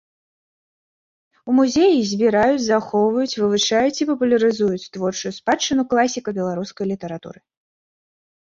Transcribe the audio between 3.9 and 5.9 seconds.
і папулярызуюць творчую спадчыну